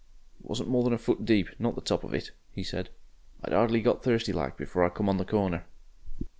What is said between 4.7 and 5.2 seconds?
I come on